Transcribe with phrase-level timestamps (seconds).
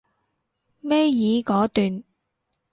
[0.81, 2.03] 尾二嗰段